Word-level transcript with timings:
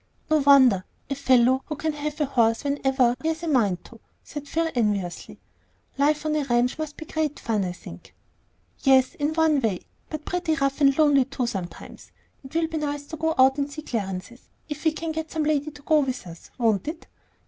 "No 0.31 0.37
wonder; 0.39 0.83
a 1.11 1.13
fellow 1.13 1.61
who 1.67 1.75
can 1.75 1.93
have 1.93 2.19
a 2.19 2.25
horse 2.25 2.63
whenever 2.63 3.15
he 3.21 3.27
has 3.27 3.43
a 3.43 3.47
mind 3.47 3.85
to," 3.85 3.99
said 4.23 4.47
Phil, 4.47 4.67
enviously. 4.73 5.39
"Life 5.95 6.25
on 6.25 6.35
a 6.35 6.43
ranch 6.45 6.79
must 6.79 6.97
be 6.97 7.05
great 7.05 7.39
fun, 7.39 7.63
I 7.63 7.71
think." 7.73 8.15
"Yes; 8.79 9.13
in 9.13 9.35
one 9.35 9.61
way, 9.61 9.81
but 10.09 10.25
pretty 10.25 10.55
rough 10.55 10.81
and 10.81 10.97
lonely 10.97 11.25
too, 11.25 11.45
sometimes. 11.45 12.11
It 12.43 12.55
will 12.55 12.65
be 12.65 12.77
nice 12.77 13.05
to 13.09 13.15
go 13.15 13.35
out 13.37 13.59
and 13.59 13.71
see 13.71 13.83
Clarence's, 13.83 14.49
if 14.67 14.85
we 14.85 14.91
can 14.91 15.11
get 15.11 15.29
some 15.29 15.43
lady 15.43 15.69
to 15.69 15.83
go 15.83 15.99
with 15.99 16.25
us, 16.25 16.49
won't 16.57 16.87
it?" 16.87 17.05